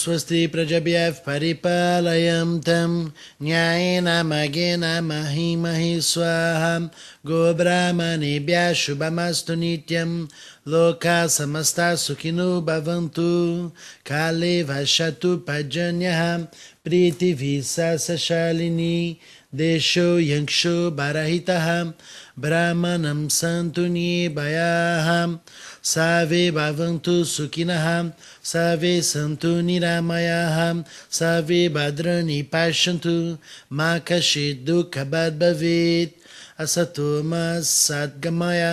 [0.00, 2.92] स्वस्ति प्रजभ्यः परिपालयन्तं
[3.42, 6.78] न्यायेन मगेन महीमहि स्वाहा
[7.30, 10.12] गोब्राह्मणेभ्यः शुभमस्तु नित्यं
[10.72, 13.30] लोकाः समस्ता सुखिनो भवन्तु
[14.10, 16.22] काले भषतु पर्जन्यः
[16.84, 18.96] प्रीतिभिः सशालिनी
[19.54, 21.66] देशो यक्षो बरहितः
[22.44, 25.08] ब्राह्मणं सन्तु निर्भयाः
[25.83, 27.85] सर्वे भवन्तु सुखिनः
[28.51, 30.57] सर्वे सन्तु निरामयाः
[31.19, 33.15] सर्वे भद्राणि पश्यन्तु
[33.77, 36.19] मा कश्चित् दुःखभाग् भवेत्
[36.61, 38.63] असतो मा सद्गमय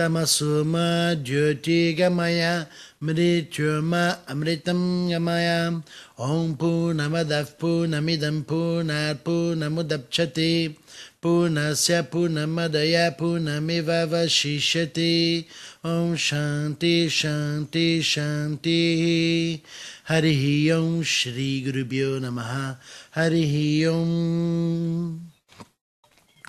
[0.00, 2.64] tamasuma jyotigamaya
[3.04, 5.76] mrityuma amritam gamaya
[6.16, 10.72] om punamadav punamidam punat punamudapchati
[11.20, 15.44] punasya punamadaya punamivavashishati
[15.84, 19.60] om shanti shanti shanti
[20.08, 22.80] hari om shri gurubhyo namaha
[23.12, 25.28] hari om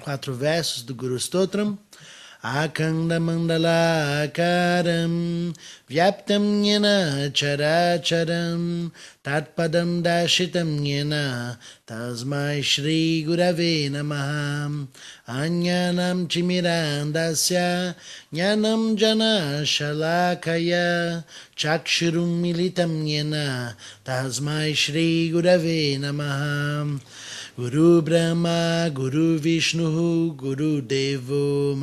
[0.01, 1.77] quatro versos do Guru Stotram.
[2.43, 3.51] आखण्डमण्डलाकारं
[5.89, 6.83] व्याप्तं येन
[7.35, 8.87] चराचरं,
[9.25, 11.13] तत्पदं दाशितं येन
[11.91, 14.85] तस्मै श्रीगुरवे नमः।
[15.41, 17.55] अन्यानां चिमिरान्दस्य
[18.33, 20.85] ज्ञानं जनशलाकया
[21.57, 23.33] चक्षुरुं मिलितं येन
[24.09, 26.99] तस्मै श्रीगुरवे नमः।
[27.61, 31.75] Shri Gurave Namaha Guru Brahma, Guru Vishnu, Guru Devo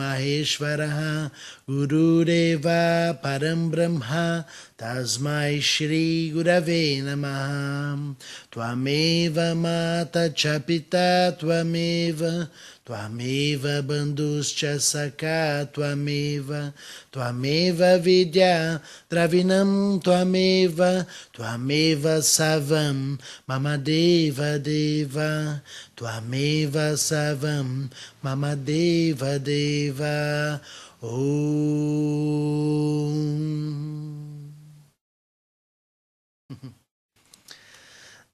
[4.78, 8.14] Tasmai Shri Gurave Namaha.
[8.52, 12.48] Tvameva Mata Chapita, Tvameva,
[12.86, 16.72] Tvameva Bandhuscha Saka, Tvameva,
[17.12, 18.80] Tvameva Vidya,
[19.10, 21.04] Dravinam Tvameva,
[21.34, 25.60] Tvameva Savam, Mamadeva Deva,
[25.96, 27.90] Tvameva Savam,
[28.22, 30.60] Mamadeva Deva,
[31.02, 31.68] Om.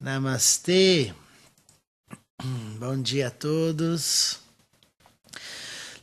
[0.05, 1.15] Namastê.
[2.79, 4.39] Bom dia a todos.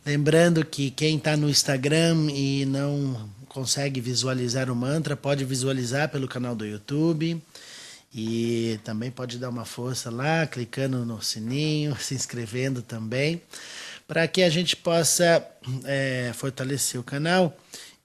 [0.04, 6.28] Lembrando que quem está no Instagram e não consegue visualizar o mantra, pode visualizar pelo
[6.28, 7.40] canal do YouTube.
[8.12, 13.40] E também pode dar uma força lá, clicando no sininho, se inscrevendo também,
[14.08, 15.48] para que a gente possa
[15.84, 17.56] é, fortalecer o canal.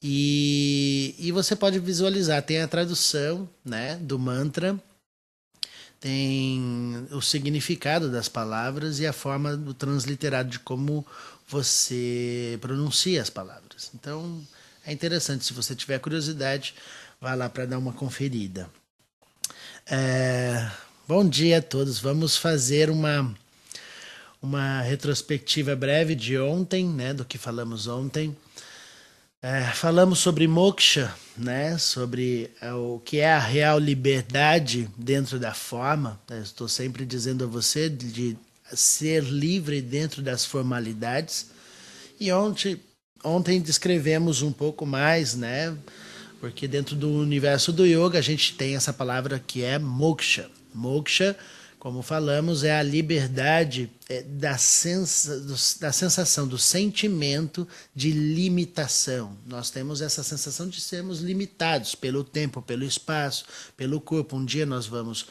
[0.02, 4.78] E, e você pode visualizar, tem a tradução né, do mantra
[6.06, 11.04] tem o significado das palavras e a forma do transliterado de como
[11.48, 13.90] você pronuncia as palavras.
[13.92, 14.40] Então,
[14.86, 15.44] é interessante.
[15.44, 16.76] Se você tiver curiosidade,
[17.20, 18.70] vá lá para dar uma conferida.
[19.84, 20.70] É,
[21.08, 21.98] bom dia a todos.
[21.98, 23.34] Vamos fazer uma,
[24.40, 28.36] uma retrospectiva breve de ontem, né, do que falamos ontem.
[29.42, 31.76] É, falamos sobre moksha, né?
[31.78, 36.20] sobre é, o que é a real liberdade dentro da forma.
[36.28, 36.40] Né?
[36.40, 38.36] Estou sempre dizendo a você de,
[38.72, 41.50] ser livre dentro das formalidades.
[42.18, 42.80] E ontem,
[43.22, 45.76] ontem descrevemos um pouco mais, né?
[46.40, 50.50] porque dentro do universo do yoga a gente tem essa palavra que é moksha.
[50.74, 51.36] Moksha
[51.86, 55.40] como falamos, é a liberdade é, da, sensa,
[55.78, 57.64] da sensação, do sentimento
[57.94, 59.38] de limitação.
[59.46, 63.44] Nós temos essa sensação de sermos limitados pelo tempo, pelo espaço,
[63.76, 64.34] pelo corpo.
[64.34, 65.28] Um dia nós vamos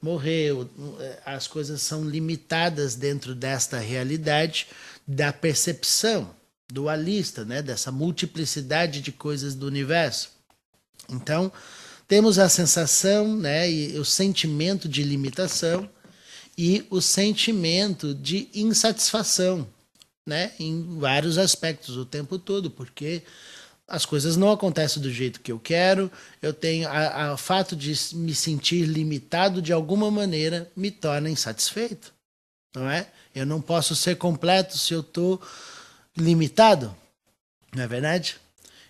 [0.00, 0.54] morrer,
[0.98, 4.68] é, as coisas são limitadas dentro desta realidade
[5.06, 6.34] da percepção
[6.72, 7.60] dualista, né?
[7.60, 10.30] dessa multiplicidade de coisas do universo.
[11.06, 11.52] Então,
[12.08, 15.86] temos a sensação né, e o sentimento de limitação
[16.58, 19.64] e o sentimento de insatisfação,
[20.26, 23.22] né, em vários aspectos o tempo todo, porque
[23.86, 26.10] as coisas não acontecem do jeito que eu quero,
[26.42, 26.88] eu tenho
[27.32, 32.12] o fato de me sentir limitado de alguma maneira me torna insatisfeito,
[32.74, 33.08] não é?
[33.32, 35.40] Eu não posso ser completo se eu estou
[36.16, 36.94] limitado,
[37.72, 38.36] não é verdade?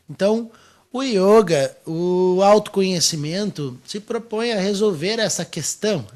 [0.08, 0.50] Então,
[0.92, 6.06] o yoga, o autoconhecimento, se propõe a resolver essa questão.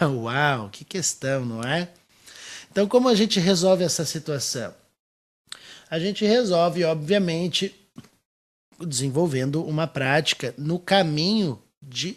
[0.22, 1.88] Uau, que questão, não é?
[2.70, 4.74] Então, como a gente resolve essa situação?
[5.90, 7.74] A gente resolve, obviamente,
[8.78, 12.16] desenvolvendo uma prática no caminho de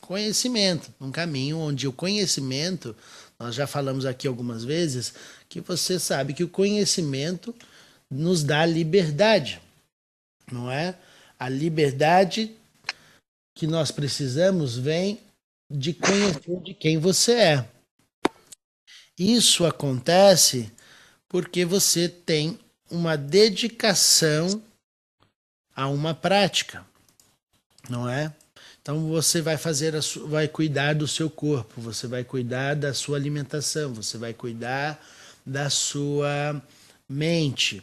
[0.00, 2.96] conhecimento, um caminho onde o conhecimento,
[3.38, 5.12] nós já falamos aqui algumas vezes,
[5.48, 7.54] que você sabe que o conhecimento
[8.10, 9.60] nos dá liberdade,
[10.50, 10.96] não é?
[11.40, 12.54] A liberdade
[13.56, 15.18] que nós precisamos vem
[15.70, 17.68] de conhecer de quem você é.
[19.18, 20.70] Isso acontece
[21.28, 22.58] porque você tem
[22.90, 24.62] uma dedicação
[25.74, 26.84] a uma prática,
[27.88, 28.34] não é?
[28.82, 33.16] Então você vai fazer, a vai cuidar do seu corpo, você vai cuidar da sua
[33.16, 35.00] alimentação, você vai cuidar
[35.44, 36.60] da sua
[37.08, 37.82] mente,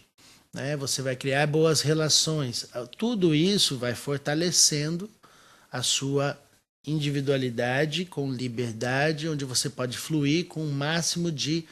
[0.53, 0.75] né?
[0.77, 2.67] Você vai criar boas relações.
[2.97, 5.09] Tudo isso vai fortalecendo
[5.71, 6.39] a sua
[6.85, 11.65] individualidade com liberdade, onde você pode fluir com o um máximo de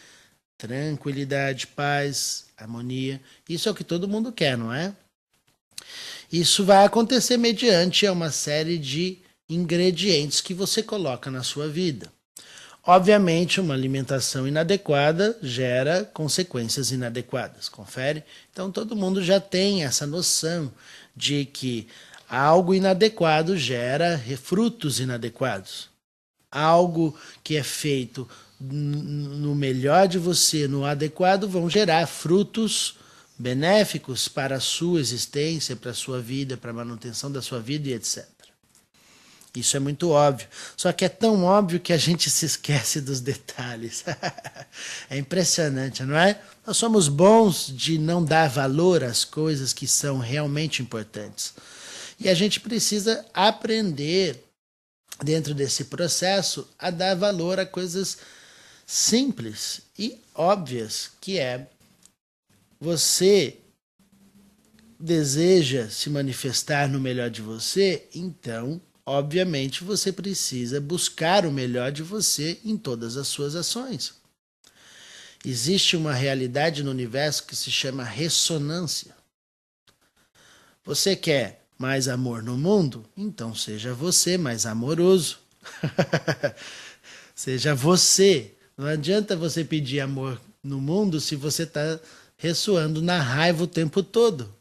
[0.58, 3.22] tranquilidade, paz, harmonia.
[3.48, 4.94] Isso é o que todo mundo quer, não é?
[6.32, 12.12] Isso vai acontecer mediante uma série de ingredientes que você coloca na sua vida.
[12.88, 18.24] Obviamente, uma alimentação inadequada gera consequências inadequadas, confere?
[18.52, 20.72] Então, todo mundo já tem essa noção
[21.16, 21.88] de que
[22.30, 25.90] algo inadequado gera frutos inadequados.
[26.52, 28.30] Algo que é feito
[28.60, 32.98] no melhor de você, no adequado, vão gerar frutos
[33.38, 37.90] benéficos para a sua existência, para a sua vida, para a manutenção da sua vida
[37.90, 38.35] e etc.
[39.60, 40.48] Isso é muito óbvio.
[40.76, 44.04] Só que é tão óbvio que a gente se esquece dos detalhes.
[45.10, 46.40] é impressionante, não é?
[46.66, 51.54] Nós somos bons de não dar valor às coisas que são realmente importantes.
[52.20, 54.44] E a gente precisa aprender,
[55.24, 58.18] dentro desse processo, a dar valor a coisas
[58.86, 61.68] simples e óbvias, que é
[62.80, 63.58] você
[65.00, 72.04] deseja se manifestar no melhor de você, então, obviamente, você precisa buscar o melhor de
[72.04, 74.14] você em todas as suas ações.
[75.46, 79.16] Existe uma realidade no universo que se chama ressonância.
[80.84, 83.06] Você quer mais amor no mundo?
[83.16, 85.40] Então seja você mais amoroso.
[87.36, 88.56] seja você.
[88.78, 92.00] Não adianta você pedir amor no mundo se você está
[92.38, 94.54] ressoando na raiva o tempo todo,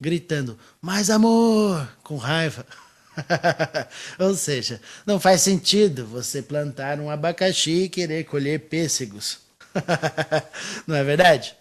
[0.00, 2.66] gritando mais amor com raiva.
[4.18, 9.38] Ou seja, não faz sentido você plantar um abacaxi e querer colher pêssegos.
[10.86, 11.54] não é verdade?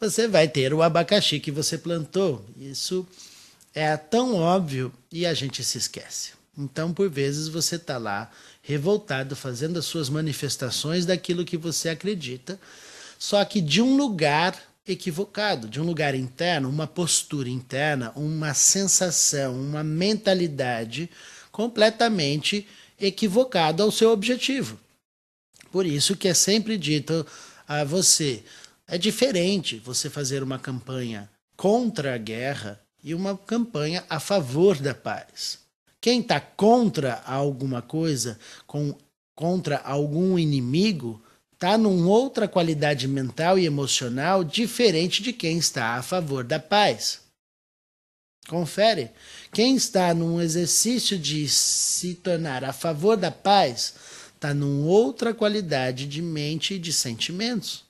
[0.00, 2.44] Você vai ter o abacaxi que você plantou.
[2.58, 3.06] Isso
[3.74, 6.32] é tão óbvio e a gente se esquece.
[6.56, 8.30] Então, por vezes, você está lá
[8.62, 12.58] revoltado, fazendo as suas manifestações daquilo que você acredita,
[13.18, 19.54] só que de um lugar equivocado, de um lugar interno, uma postura interna, uma sensação,
[19.60, 21.10] uma mentalidade
[21.50, 22.66] completamente
[23.00, 24.78] equivocada ao seu objetivo.
[25.72, 27.26] Por isso que é sempre dito
[27.66, 28.44] a você,
[28.86, 34.94] é diferente você fazer uma campanha contra a guerra e uma campanha a favor da
[34.94, 35.58] paz.
[36.00, 38.96] Quem está contra alguma coisa, com,
[39.34, 41.20] contra algum inimigo,
[41.56, 47.22] está numa outra qualidade mental e emocional diferente de quem está a favor da paz.
[48.46, 49.10] Confere.
[49.52, 53.94] Quem está num exercício de se tornar a favor da paz
[54.34, 57.84] está numa outra qualidade de mente e de sentimentos.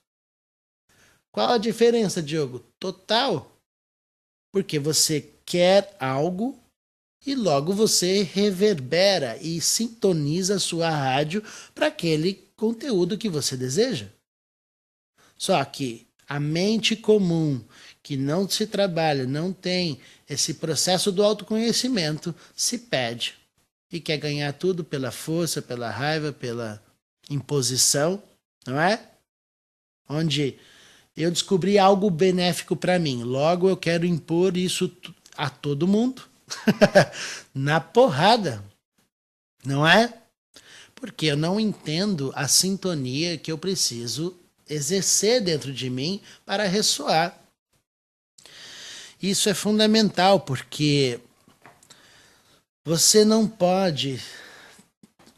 [1.32, 2.64] Qual a diferença, Diogo?
[2.78, 3.52] Total
[4.56, 6.58] porque você quer algo
[7.26, 11.42] e logo você reverbera e sintoniza a sua rádio
[11.74, 14.08] para aquele conteúdo que você deseja.
[15.36, 17.62] Só que a mente comum,
[18.02, 23.34] que não se trabalha, não tem esse processo do autoconhecimento, se pede
[23.92, 26.82] e quer ganhar tudo pela força, pela raiva, pela
[27.30, 28.22] imposição,
[28.66, 29.08] não é?
[30.08, 30.58] Onde
[31.16, 33.22] eu descobri algo benéfico para mim.
[33.22, 34.94] Logo eu quero impor isso
[35.36, 36.22] a todo mundo.
[37.54, 38.62] Na porrada.
[39.64, 40.12] Não é?
[41.06, 44.36] Porque eu não entendo a sintonia que eu preciso
[44.68, 47.38] exercer dentro de mim para ressoar.
[49.22, 51.20] Isso é fundamental porque
[52.84, 54.20] você não pode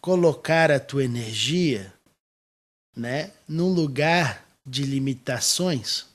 [0.00, 1.92] colocar a tua energia,
[2.96, 6.06] né, num lugar de limitações,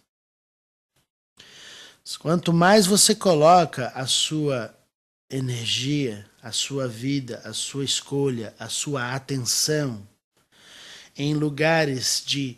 [2.19, 4.75] quanto mais você coloca a sua
[5.29, 10.05] energia, a sua vida, a sua escolha, a sua atenção
[11.15, 12.57] em lugares de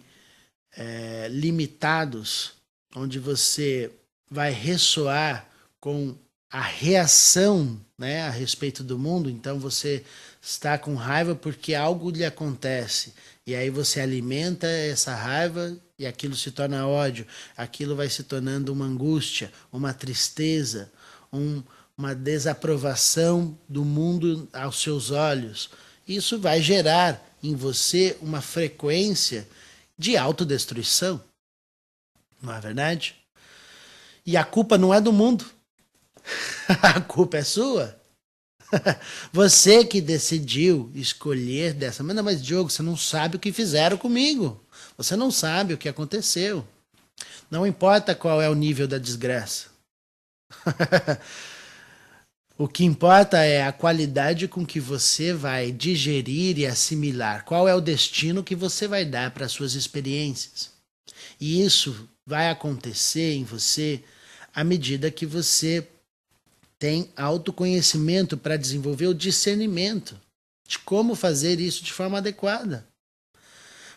[0.76, 2.54] é, limitados,
[2.96, 3.92] onde você
[4.30, 5.48] vai ressoar
[5.80, 6.18] com
[6.50, 10.04] a reação né, a respeito do mundo, então você
[10.42, 13.14] está com raiva porque algo lhe acontece.
[13.46, 18.74] E aí você alimenta essa raiva e aquilo se torna ódio, aquilo vai se tornando
[18.74, 20.92] uma angústia, uma tristeza,
[21.32, 21.62] um,
[21.98, 25.70] uma desaprovação do mundo aos seus olhos.
[26.08, 29.48] isso vai gerar em você uma frequência
[29.98, 31.24] de autodestruição.
[32.42, 33.16] Não é verdade?
[34.26, 35.46] E a culpa não é do mundo.
[36.82, 38.00] a culpa é sua.
[39.32, 44.62] Você que decidiu escolher dessa maneira, mas Diogo, você não sabe o que fizeram comigo.
[44.98, 46.68] Você não sabe o que aconteceu.
[47.50, 49.70] Não importa qual é o nível da desgraça.
[52.58, 57.44] o que importa é a qualidade com que você vai digerir e assimilar.
[57.44, 60.72] Qual é o destino que você vai dar para as suas experiências.
[61.40, 64.02] E isso vai acontecer em você
[64.54, 65.86] à medida que você
[66.80, 70.20] tem autoconhecimento para desenvolver o discernimento
[70.66, 72.88] de como fazer isso de forma adequada.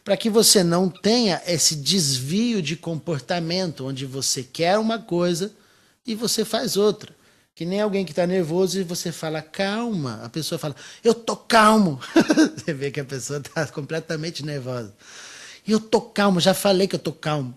[0.03, 5.55] Para que você não tenha esse desvio de comportamento, onde você quer uma coisa
[6.05, 7.17] e você faz outra.
[7.59, 10.21] Que nem alguém que está nervoso e você fala calma.
[10.23, 11.99] A pessoa fala, eu tô calmo.
[12.55, 14.95] você vê que a pessoa está completamente nervosa.
[15.67, 17.53] Eu tô calmo, já falei que eu tô calmo.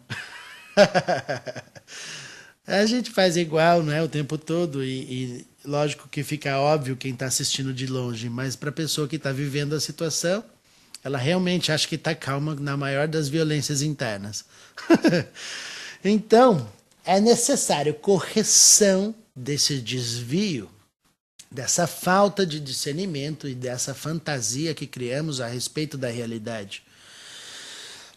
[2.66, 6.98] A gente faz igual, não é, o tempo todo e, e lógico que fica óbvio
[6.98, 10.44] quem está assistindo de longe, mas para a pessoa que está vivendo a situação,
[11.04, 14.46] ela realmente acha que está calma na maior das violências internas.
[16.04, 16.68] então,
[17.06, 20.70] é necessário correção desse desvio,
[21.50, 26.84] dessa falta de discernimento e dessa fantasia que criamos a respeito da realidade.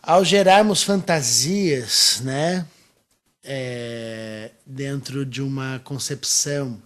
[0.03, 2.67] Ao gerarmos fantasias, né,
[3.43, 6.81] é, dentro de uma concepção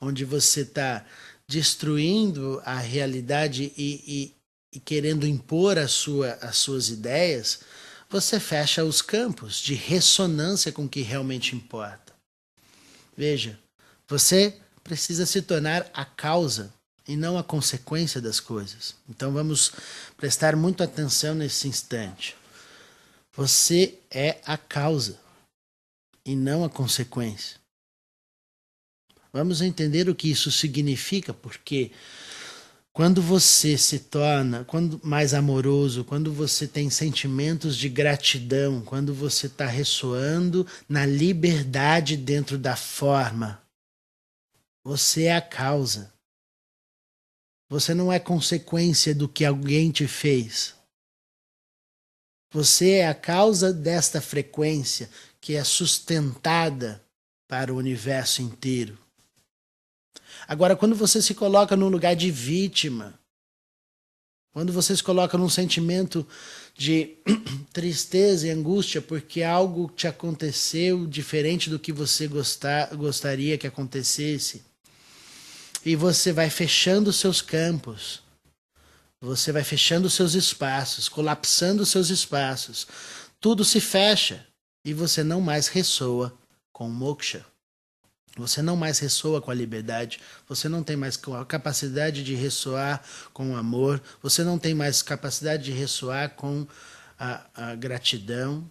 [0.00, 1.04] onde você está
[1.46, 4.32] destruindo a realidade e,
[4.72, 7.60] e, e, querendo impor a sua, as suas ideias,
[8.14, 12.12] você fecha os campos de ressonância com o que realmente importa.
[13.16, 13.58] Veja,
[14.06, 16.72] você precisa se tornar a causa
[17.08, 18.94] e não a consequência das coisas.
[19.08, 19.72] Então vamos
[20.16, 22.36] prestar muito atenção nesse instante.
[23.32, 25.18] Você é a causa
[26.24, 27.58] e não a consequência.
[29.32, 31.90] Vamos entender o que isso significa, porque
[32.94, 39.48] quando você se torna quando mais amoroso, quando você tem sentimentos de gratidão, quando você
[39.48, 43.60] está ressoando na liberdade dentro da forma,
[44.84, 46.14] você é a causa.
[47.68, 50.76] Você não é consequência do que alguém te fez.
[52.52, 55.10] Você é a causa desta frequência
[55.40, 57.04] que é sustentada
[57.48, 59.03] para o universo inteiro.
[60.46, 63.18] Agora, quando você se coloca num lugar de vítima,
[64.52, 66.26] quando você se coloca num sentimento
[66.76, 67.16] de
[67.72, 74.62] tristeza e angústia porque algo te aconteceu diferente do que você gostar, gostaria que acontecesse,
[75.84, 78.22] e você vai fechando seus campos,
[79.20, 82.86] você vai fechando seus espaços, colapsando seus espaços,
[83.40, 84.46] tudo se fecha
[84.84, 86.32] e você não mais ressoa
[86.72, 87.44] com moksha.
[88.36, 93.02] Você não mais ressoa com a liberdade, você não tem mais a capacidade de ressoar
[93.32, 96.66] com o amor, você não tem mais capacidade de ressoar com
[97.18, 98.68] a, a gratidão.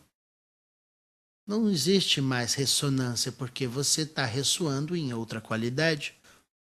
[1.48, 6.14] Não existe mais ressonância porque você está ressoando em outra qualidade,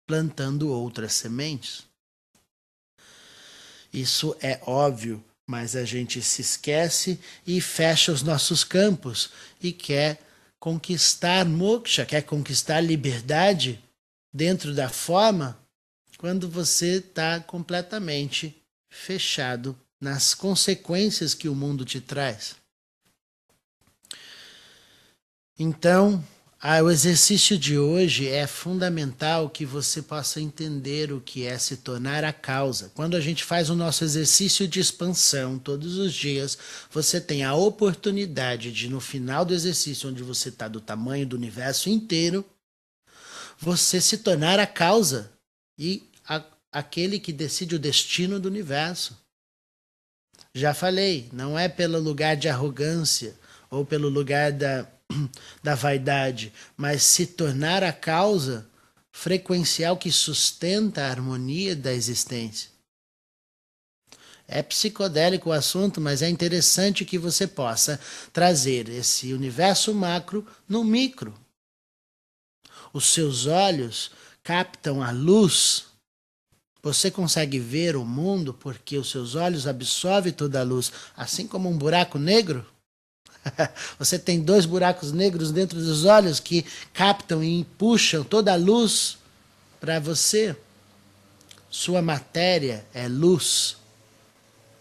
[0.07, 1.85] plantando outras sementes.
[3.93, 9.31] Isso é óbvio mas a gente se esquece e fecha os nossos campos
[9.61, 10.21] e quer
[10.63, 13.83] conquistar moksha, quer conquistar liberdade
[14.33, 15.59] dentro da forma,
[16.17, 18.55] quando você está completamente
[18.89, 22.55] fechado nas consequências que o mundo te traz.
[25.59, 26.25] Então,
[26.65, 31.79] ah, o exercício de hoje é fundamental que você possa entender o que é se
[31.79, 32.93] tornar a causa.
[32.95, 36.57] Quando a gente faz o nosso exercício de expansão todos os dias,
[36.89, 41.35] você tem a oportunidade de, no final do exercício, onde você está do tamanho do
[41.35, 42.45] universo inteiro,
[43.59, 45.33] você se tornar a causa
[45.77, 49.19] e a, aquele que decide o destino do universo.
[50.55, 53.35] Já falei, não é pelo lugar de arrogância
[53.69, 54.87] ou pelo lugar da
[55.63, 58.67] da vaidade, mas se tornar a causa
[59.11, 62.71] frequencial que sustenta a harmonia da existência.
[64.49, 67.99] É psicodélico o assunto, mas é interessante que você possa
[68.33, 71.33] trazer esse universo macro no micro.
[72.93, 74.11] Os seus olhos
[74.43, 75.87] captam a luz.
[76.83, 81.71] Você consegue ver o mundo porque os seus olhos absorvem toda a luz, assim como
[81.71, 82.67] um buraco negro.
[83.99, 89.19] Você tem dois buracos negros dentro dos olhos que captam e puxam toda a luz
[89.81, 90.57] para você.
[91.69, 93.77] Sua matéria é luz.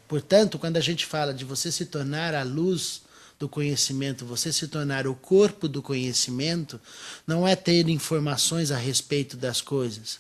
[0.08, 3.02] Portanto, quando a gente fala de você se tornar a luz
[3.40, 6.80] do conhecimento, você se tornar o corpo do conhecimento,
[7.26, 10.20] não é ter informações a respeito das coisas.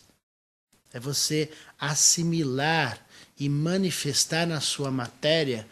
[0.93, 2.99] É você assimilar
[3.39, 5.67] e manifestar na sua matéria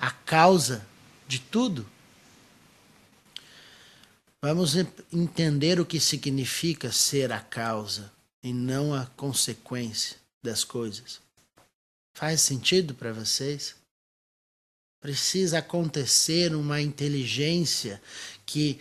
[0.00, 0.86] a causa
[1.26, 1.86] de tudo.
[4.44, 4.74] Vamos
[5.12, 8.10] entender o que significa ser a causa
[8.42, 11.20] e não a consequência das coisas.
[12.12, 13.76] Faz sentido para vocês?
[15.00, 18.02] Precisa acontecer uma inteligência
[18.44, 18.80] que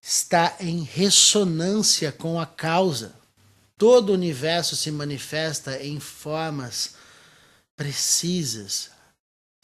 [0.00, 3.12] está em ressonância com a causa.
[3.76, 6.94] Todo o universo se manifesta em formas
[7.74, 8.90] precisas.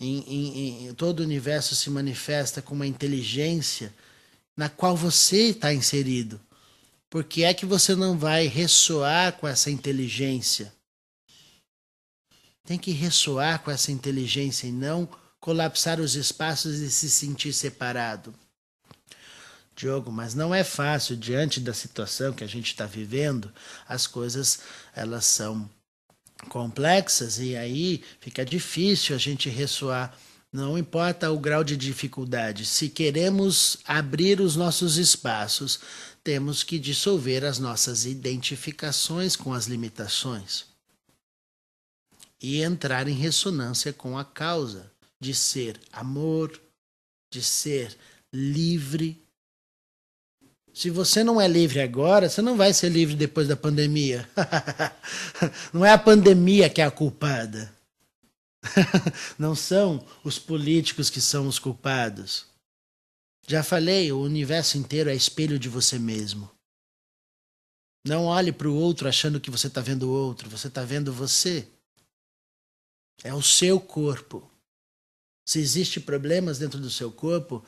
[0.00, 3.94] Em, em, em, todo o universo se manifesta com uma inteligência
[4.58, 6.40] na qual você está inserido.
[7.08, 10.74] Por que é que você não vai ressoar com essa inteligência?
[12.66, 18.34] Tem que ressoar com essa inteligência e não colapsar os espaços e se sentir separado.
[19.76, 23.54] Diogo, mas não é fácil diante da situação que a gente está vivendo.
[23.86, 24.58] As coisas
[24.92, 25.70] elas são
[26.48, 30.18] complexas e aí fica difícil a gente ressoar.
[30.52, 32.64] Não importa o grau de dificuldade.
[32.64, 35.78] Se queremos abrir os nossos espaços,
[36.24, 40.66] temos que dissolver as nossas identificações com as limitações
[42.40, 44.90] e entrar em ressonância com a causa
[45.20, 46.58] de ser amor,
[47.30, 47.96] de ser
[48.32, 49.20] livre.
[50.72, 54.28] Se você não é livre agora, você não vai ser livre depois da pandemia.
[55.72, 57.76] não é a pandemia que é a culpada.
[59.38, 62.46] não são os políticos que são os culpados.
[63.46, 66.50] Já falei, o universo inteiro é espelho de você mesmo.
[68.06, 71.12] Não olhe para o outro achando que você está vendo o outro, você está vendo
[71.12, 71.66] você.
[73.22, 74.48] É o seu corpo.
[75.46, 77.64] Se existe problemas dentro do seu corpo,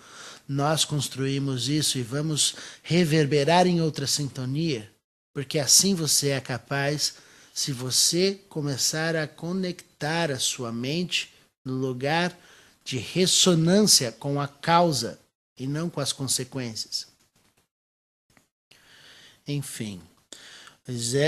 [0.47, 4.91] nós construímos isso e vamos reverberar em outra sintonia,
[5.33, 7.15] porque assim você é capaz,
[7.55, 11.33] se você começar a conectar a sua mente
[11.65, 12.37] no lugar
[12.85, 15.21] de ressonância com a causa
[15.57, 17.07] e não com as consequências.
[19.47, 20.01] Enfim,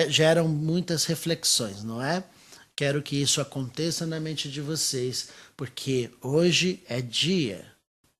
[0.08, 2.24] geram muitas reflexões, não é?
[2.74, 7.70] Quero que isso aconteça na mente de vocês, porque hoje é dia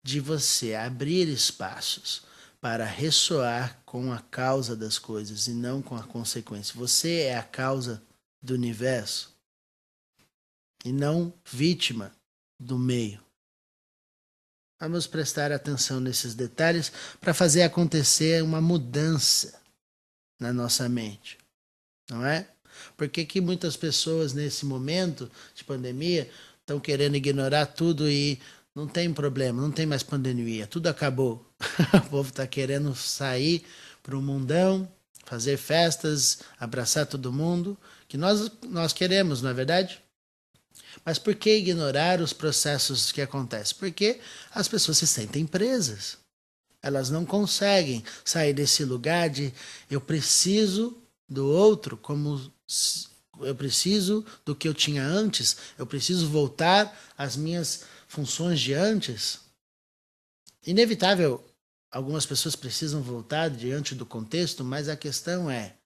[0.04, 2.22] de você abrir espaços
[2.60, 6.74] para ressoar com a causa das coisas e não com a consequência.
[6.76, 8.02] Você é a causa
[8.42, 9.31] do universo
[10.84, 12.12] e não vítima
[12.58, 13.20] do meio.
[14.80, 19.60] Vamos prestar atenção nesses detalhes para fazer acontecer uma mudança
[20.40, 21.38] na nossa mente,
[22.10, 22.48] não é?
[22.96, 26.28] Por que, que muitas pessoas nesse momento de pandemia
[26.60, 28.40] estão querendo ignorar tudo e
[28.74, 31.46] não tem problema, não tem mais pandemia, tudo acabou.
[31.94, 33.64] o povo está querendo sair
[34.02, 34.90] para o mundão,
[35.24, 40.02] fazer festas, abraçar todo mundo, que nós, nós queremos, não é verdade?
[41.04, 43.76] Mas por que ignorar os processos que acontecem?
[43.78, 46.18] Porque as pessoas se sentem presas.
[46.82, 49.52] Elas não conseguem sair desse lugar de
[49.90, 50.96] eu preciso
[51.28, 52.52] do outro como
[53.40, 59.40] eu preciso do que eu tinha antes, eu preciso voltar às minhas funções de antes.
[60.66, 61.44] Inevitável,
[61.90, 65.76] algumas pessoas precisam voltar diante do contexto, mas a questão é: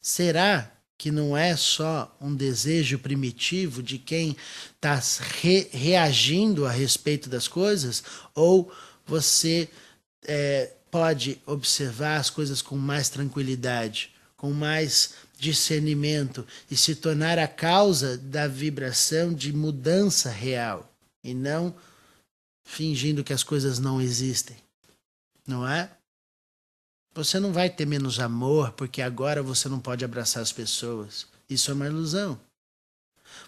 [0.00, 4.36] será que não é só um desejo primitivo de quem
[4.74, 5.00] está
[5.40, 8.02] re reagindo a respeito das coisas?
[8.34, 8.72] Ou
[9.06, 9.68] você
[10.26, 17.46] é, pode observar as coisas com mais tranquilidade, com mais discernimento e se tornar a
[17.46, 20.90] causa da vibração de mudança real
[21.22, 21.74] e não
[22.64, 24.56] fingindo que as coisas não existem.
[25.46, 25.90] Não é?
[27.16, 31.26] Você não vai ter menos amor porque agora você não pode abraçar as pessoas.
[31.48, 32.38] Isso é uma ilusão.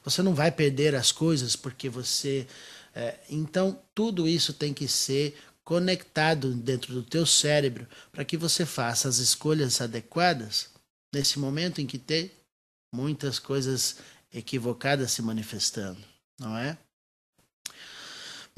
[0.03, 2.47] Você não vai perder as coisas porque você.
[2.95, 8.65] É, então, tudo isso tem que ser conectado dentro do teu cérebro para que você
[8.65, 10.71] faça as escolhas adequadas
[11.15, 12.31] nesse momento em que tem
[12.91, 13.99] muitas coisas
[14.33, 16.01] equivocadas se manifestando,
[16.41, 16.79] não é?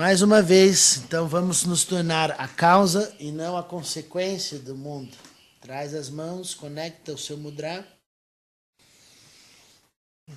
[0.00, 5.14] Mais uma vez, então vamos nos tornar a causa e não a consequência do mundo.
[5.60, 7.86] Traz as mãos, conecta o seu mudra.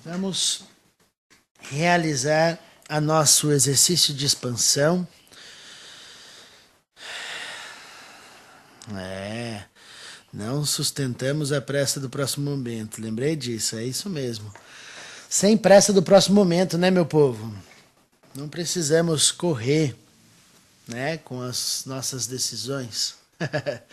[0.04, 0.64] Vamos
[1.58, 5.08] realizar a nosso exercício de expansão.
[8.94, 9.62] É.
[10.30, 13.00] Não sustentamos a pressa do próximo momento.
[13.00, 14.52] Lembrei disso, é isso mesmo.
[15.26, 17.73] Sem pressa do próximo momento, né, meu povo?
[18.34, 19.94] Não precisamos correr,
[20.88, 23.14] né, com as nossas decisões.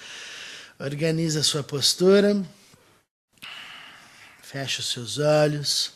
[0.80, 2.44] Organiza sua postura.
[4.42, 5.92] Fecha os seus olhos.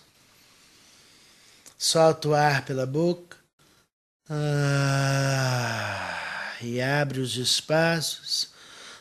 [1.75, 3.35] Solta o ar pela boca.
[4.29, 5.25] Ah,
[6.61, 8.49] e abre os espaços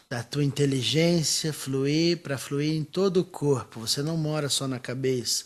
[0.09, 3.81] da tua inteligência fluir para fluir em todo o corpo.
[3.81, 5.45] Você não mora só na cabeça.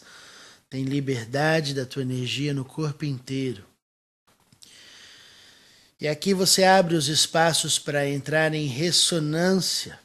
[0.71, 3.67] Tem liberdade da tua energia no corpo inteiro.
[6.01, 9.99] E aqui você abre os espaços para entrar em ressonância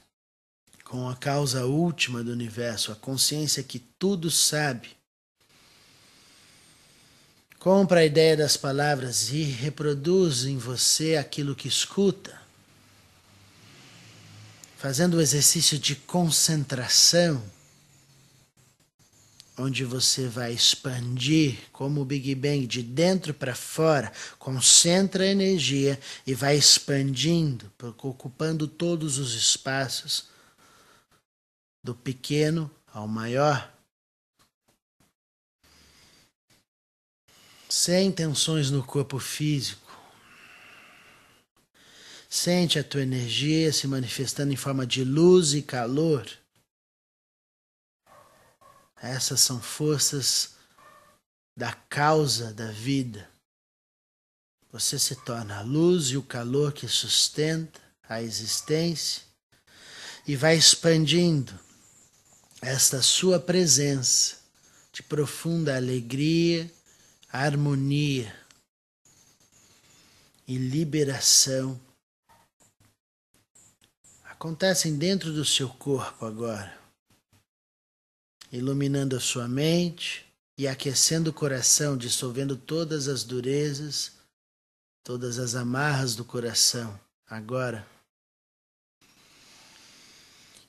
[0.83, 4.89] com a causa última do universo, a consciência que tudo sabe.
[7.59, 12.43] Compra a ideia das palavras e reproduz em você aquilo que escuta
[14.83, 17.41] fazendo o exercício de concentração,
[19.57, 25.99] onde você vai expandir como o Big Bang de dentro para fora, concentra a energia
[26.25, 30.25] e vai expandindo, ocupando todos os espaços,
[31.83, 33.71] do pequeno ao maior.
[37.67, 39.83] Sem tensões no corpo físico
[42.35, 46.25] Sente a tua energia se manifestando em forma de luz e calor.
[49.03, 50.51] Essas são forças
[51.57, 53.29] da causa da vida.
[54.71, 59.23] Você se torna a luz e o calor que sustenta a existência
[60.25, 61.53] e vai expandindo
[62.61, 64.37] esta sua presença
[64.93, 66.71] de profunda alegria,
[67.29, 68.33] harmonia
[70.47, 71.79] e liberação
[74.43, 76.77] acontecem dentro do seu corpo agora,
[78.53, 80.23] iluminando a sua mente
[80.55, 84.11] e aquecendo o coração, dissolvendo todas as durezas,
[85.03, 87.85] todas as amarras do coração, agora.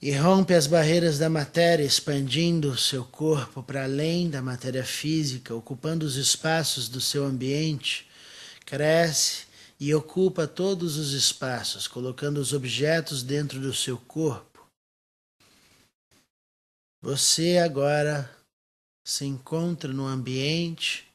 [0.00, 5.54] E rompe as barreiras da matéria, expandindo o seu corpo para além da matéria física,
[5.54, 8.08] ocupando os espaços do seu ambiente.
[8.64, 9.44] Cresce
[9.78, 14.53] e ocupa todos os espaços, colocando os objetos dentro do seu corpo.
[17.04, 18.34] Você agora
[19.04, 21.06] se encontra no ambiente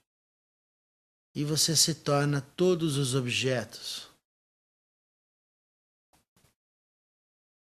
[1.34, 4.08] e você se torna todos os objetos.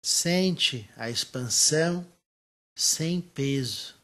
[0.05, 2.07] Sente a expansão
[2.77, 3.95] sem peso.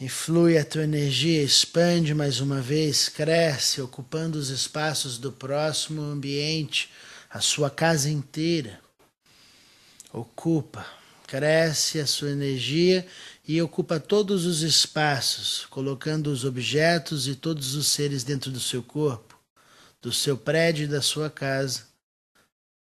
[0.00, 6.00] E flui a tua energia, expande mais uma vez, cresce, ocupando os espaços do próximo
[6.00, 6.90] ambiente,
[7.28, 8.82] a sua casa inteira.
[10.14, 10.86] Ocupa,
[11.26, 13.04] cresce a sua energia
[13.44, 18.80] e ocupa todos os espaços, colocando os objetos e todos os seres dentro do seu
[18.80, 19.36] corpo,
[20.00, 21.88] do seu prédio e da sua casa.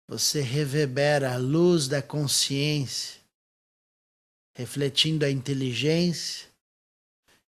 [0.10, 3.22] Você reverbera a luz da consciência,
[4.54, 6.48] refletindo a inteligência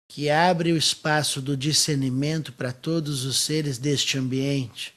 [0.08, 4.94] que abre o espaço do discernimento para todos os seres deste ambiente,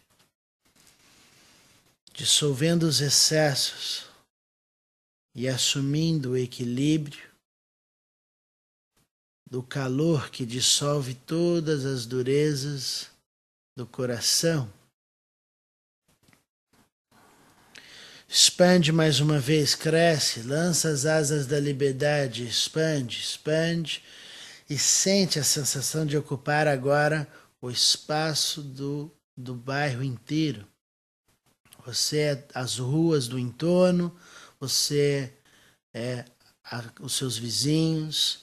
[2.15, 4.08] dissolvendo os excessos
[5.39, 7.23] e assumindo o equilíbrio
[9.49, 13.07] do calor que dissolve todas as durezas
[13.77, 14.69] do coração.
[18.29, 24.03] Expande mais uma vez, cresce, lança as asas da liberdade, expande, expande
[24.69, 27.29] e sente a sensação de ocupar agora
[27.63, 30.67] o espaço do, do bairro inteiro.
[31.87, 34.13] Você é as ruas do entorno,
[34.61, 35.33] você
[35.95, 36.25] é
[36.65, 38.43] a, os seus vizinhos,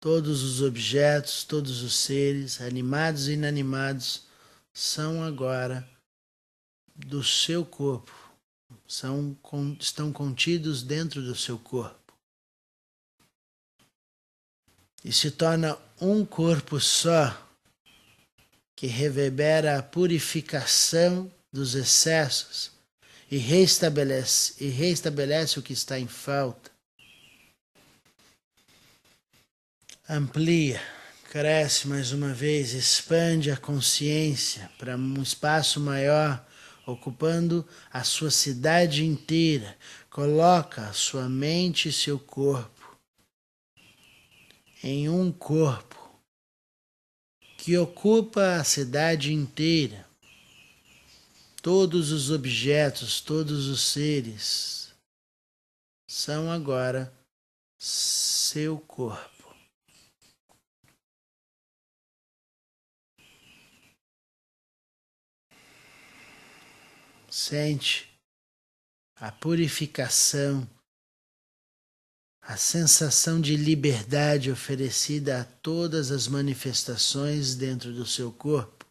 [0.00, 4.26] todos os objetos, todos os seres, animados e inanimados,
[4.72, 5.88] são agora
[6.94, 8.12] do seu corpo,
[8.86, 9.36] são,
[9.80, 12.12] estão contidos dentro do seu corpo.
[15.02, 17.40] E se torna um corpo só
[18.76, 22.73] que reverbera a purificação dos excessos
[23.30, 26.70] e reestabelece, e reestabelece o que está em falta.
[30.08, 30.82] Amplia,
[31.30, 36.46] cresce mais uma vez, expande a consciência para um espaço maior,
[36.86, 39.76] ocupando a sua cidade inteira.
[40.10, 42.74] Coloca sua mente e seu corpo
[44.84, 46.20] em um corpo
[47.56, 50.03] que ocupa a cidade inteira
[51.64, 54.92] todos os objetos, todos os seres
[56.06, 57.10] são agora
[57.78, 59.56] seu corpo.
[67.30, 68.14] Sente
[69.16, 70.68] a purificação,
[72.42, 78.83] a sensação de liberdade oferecida a todas as manifestações dentro do seu corpo.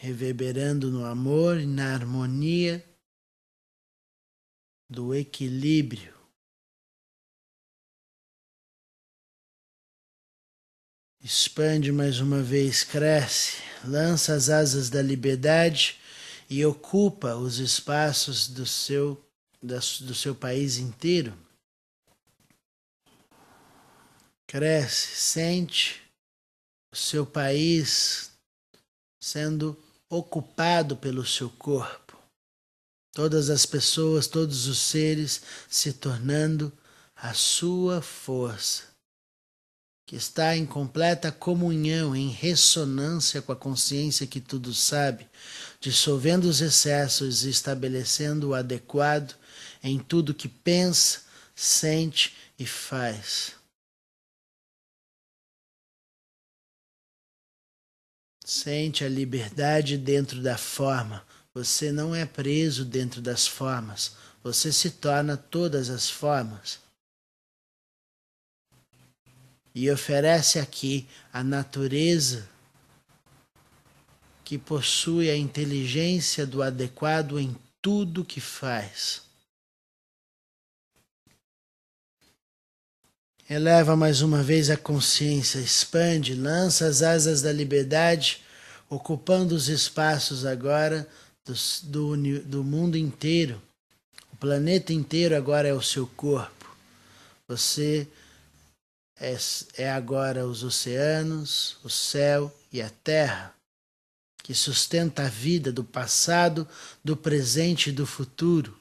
[0.00, 2.84] Reverberando no amor e na harmonia
[4.88, 6.14] do equilíbrio.
[11.20, 15.98] Expande mais uma vez, cresce, lança as asas da liberdade
[16.48, 19.20] e ocupa os espaços do seu,
[19.60, 21.36] do seu país inteiro.
[24.46, 26.00] Cresce, sente
[26.92, 28.30] o seu país
[29.20, 29.76] sendo
[30.08, 32.16] ocupado pelo seu corpo.
[33.12, 36.72] Todas as pessoas, todos os seres se tornando
[37.16, 38.88] a sua força
[40.08, 45.28] que está em completa comunhão, em ressonância com a consciência que tudo sabe,
[45.78, 49.34] dissolvendo os excessos e estabelecendo o adequado
[49.82, 51.20] em tudo que pensa,
[51.54, 53.57] sente e faz.
[58.48, 61.22] Sente a liberdade dentro da forma.
[61.52, 64.16] Você não é preso dentro das formas.
[64.42, 66.80] Você se torna todas as formas
[69.74, 72.48] e oferece aqui a natureza
[74.42, 79.27] que possui a inteligência do adequado em tudo que faz.
[83.50, 88.44] Eleva mais uma vez a consciência, expande, lança as asas da liberdade,
[88.90, 91.08] ocupando os espaços agora
[91.46, 93.58] do, do, do mundo inteiro.
[94.30, 96.76] O planeta inteiro agora é o seu corpo.
[97.48, 98.06] Você
[99.18, 99.34] é,
[99.78, 103.54] é agora os oceanos, o céu e a terra,
[104.42, 106.68] que sustenta a vida do passado,
[107.02, 108.78] do presente e do futuro,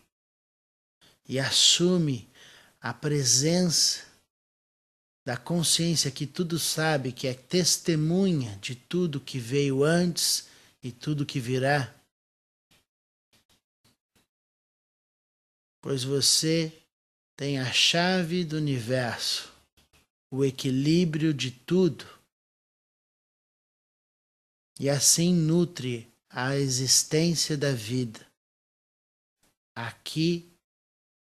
[1.26, 2.28] e assume
[2.82, 4.07] a presença
[5.28, 10.48] da consciência que tudo sabe, que é testemunha de tudo que veio antes
[10.82, 11.94] e tudo que virá.
[15.82, 16.72] Pois você
[17.36, 19.52] tem a chave do universo
[20.32, 22.06] o equilíbrio de tudo
[24.80, 28.26] e assim nutre a existência da vida
[29.76, 30.50] aqui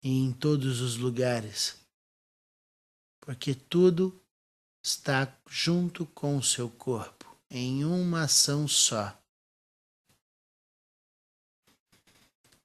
[0.02, 1.81] e em todos os lugares,
[3.22, 4.20] porque tudo
[4.84, 9.16] está junto com o seu corpo em uma ação só.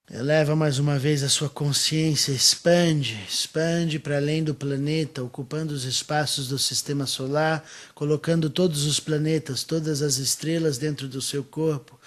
[0.09, 5.83] Eleva mais uma vez a sua consciência, expande, expande para além do planeta, ocupando os
[5.83, 11.99] espaços do sistema solar, colocando todos os planetas, todas as estrelas dentro do seu corpo.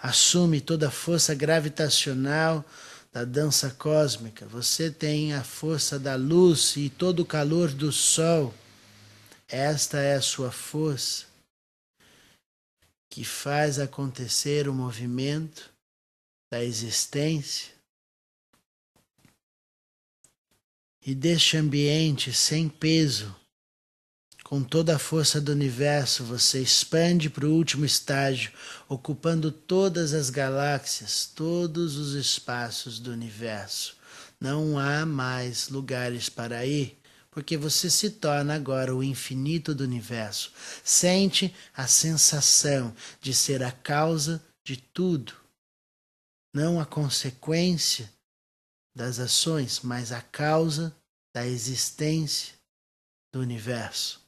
[0.00, 2.64] Assume toda a força gravitacional
[3.12, 4.46] da dança cósmica.
[4.46, 8.54] Você tem a força da luz e todo o calor do sol.
[9.48, 11.26] Esta é a sua força
[13.10, 15.70] que faz acontecer o movimento
[16.50, 17.72] da existência
[21.04, 23.34] e deste ambiente sem peso,
[24.48, 28.50] com toda a força do universo, você expande para o último estágio,
[28.88, 33.94] ocupando todas as galáxias, todos os espaços do universo.
[34.40, 36.98] Não há mais lugares para ir,
[37.30, 40.50] porque você se torna agora o infinito do universo.
[40.82, 45.34] Sente a sensação de ser a causa de tudo
[46.54, 48.10] não a consequência
[48.94, 50.96] das ações, mas a causa
[51.34, 52.54] da existência
[53.32, 54.27] do universo.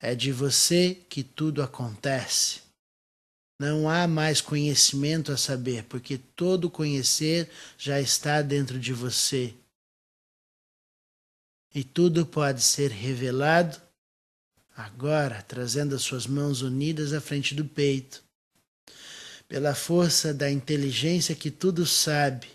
[0.00, 2.60] É de você que tudo acontece.
[3.60, 9.52] Não há mais conhecimento a saber, porque todo conhecer já está dentro de você.
[11.74, 13.80] E tudo pode ser revelado
[14.76, 18.22] agora, trazendo as suas mãos unidas à frente do peito
[19.48, 22.46] pela força da inteligência que tudo sabe,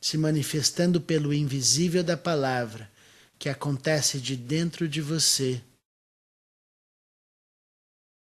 [0.00, 2.90] se manifestando pelo invisível da palavra
[3.38, 5.60] que acontece de dentro de você.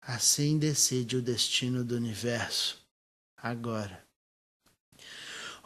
[0.07, 2.77] Assim decide o destino do universo,
[3.43, 4.07] agora.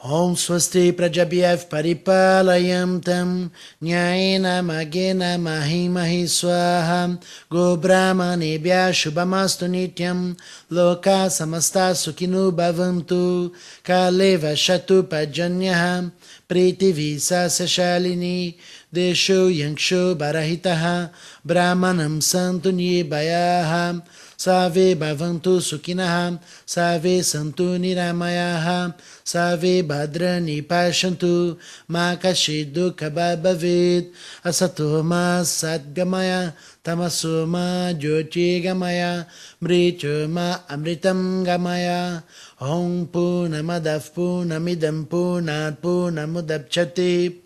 [0.04, 10.36] Om Swasti Prajabhyav Paripalayam Tam Nyayena Magena Mahimahi Swaha Go Brahmanebhya Shubhamastu Nityam
[10.72, 16.12] Loka Samasta Sukhinu Bhavantu Kaleva Shatu Pajanyaha
[16.50, 18.58] Priti Visa Sashalini
[18.92, 21.12] Desho Yanksho Barahitaha
[21.46, 24.02] Brahmanam Santu Nibayaha
[24.42, 34.10] Save Bhavantu Sukhinaha Save Santu Niramayaha Save Bhadrani Pashantu Makashidu Kababhavid
[34.44, 39.28] Asatoma Sadgamaya Tamasoma Jyoti Gamaya
[39.62, 42.24] Mrityoma Amritam Gamaya
[42.60, 47.38] Om Punamadav Punamidam Punat Punamudapchati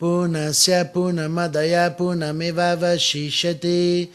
[0.00, 4.08] Punasya Punamadaya Punamivavashishati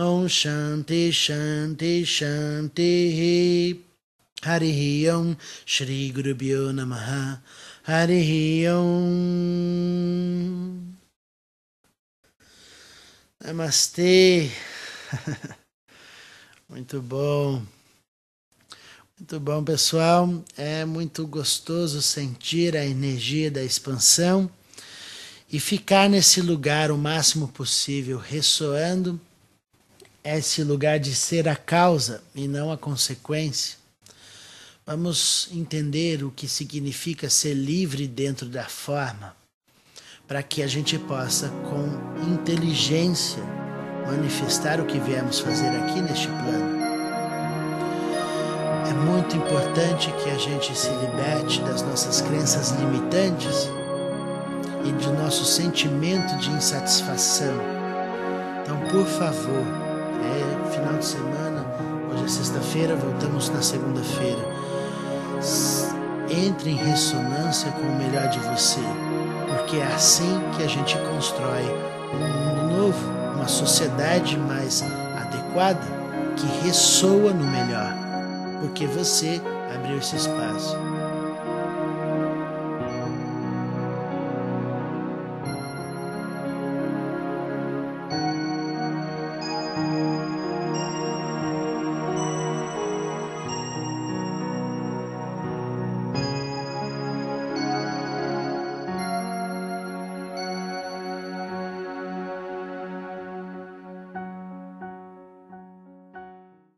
[0.00, 3.84] Om Shanti Shanti Shanti
[4.42, 5.36] Hari Om
[5.66, 7.42] Shri Gurubhyo Namaha.
[7.86, 9.76] Hari Om.
[13.44, 14.50] Namastê
[16.66, 17.62] Muito bom.
[19.18, 20.42] Muito bom, pessoal.
[20.56, 24.50] É muito gostoso sentir a energia da expansão
[25.52, 29.20] e ficar nesse lugar o máximo possível, ressoando
[30.24, 33.78] esse lugar de ser a causa e não a consequência.
[34.86, 39.36] Vamos entender o que significa ser livre dentro da forma,
[40.26, 43.42] para que a gente possa, com inteligência,
[44.06, 46.80] manifestar o que viemos fazer aqui neste plano.
[48.88, 53.68] É muito importante que a gente se liberte das nossas crenças limitantes
[54.84, 57.54] e de nosso sentimento de insatisfação.
[58.62, 59.89] Então, por favor,
[61.00, 61.64] de semana,
[62.12, 64.38] hoje é sexta-feira, voltamos na segunda-feira.
[66.28, 68.80] Entre em ressonância com o melhor de você,
[69.48, 71.62] porque é assim que a gente constrói
[72.12, 74.84] um mundo novo, uma sociedade mais
[75.18, 75.80] adequada
[76.36, 78.10] que ressoa no melhor
[78.60, 79.40] porque você
[79.74, 80.76] abriu esse espaço.